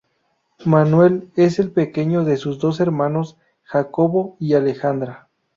Manuel 0.65 1.29
es 1.35 1.59
el 1.59 1.69
pequeño 1.71 2.23
de 2.23 2.35
sus 2.37 2.57
dos 2.57 2.79
hermanos, 2.79 3.37
Jacobo 3.61 4.35
y 4.39 4.55
Alejandra. 4.55 5.29